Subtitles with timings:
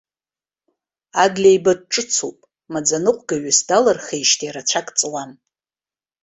[1.23, 5.31] Адлеиба дҿыцуп, амаӡаныҟәгаҩыс далырхижьҭеи рацәак ҵуам.